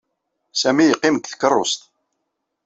Sami 0.61 0.85
yeqqim 0.87 1.15
deg 1.17 1.25
tkeṛṛust. 1.27 1.81